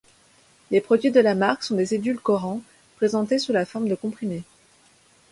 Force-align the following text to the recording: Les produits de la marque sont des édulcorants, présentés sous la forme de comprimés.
Les 0.71 0.81
produits 0.81 1.11
de 1.11 1.19
la 1.19 1.35
marque 1.35 1.61
sont 1.61 1.75
des 1.75 1.93
édulcorants, 1.93 2.63
présentés 2.95 3.37
sous 3.37 3.51
la 3.51 3.65
forme 3.67 3.87
de 3.87 3.93
comprimés. 3.93 4.41